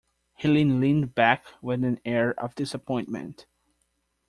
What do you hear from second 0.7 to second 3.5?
leaned back with an air of disappointment.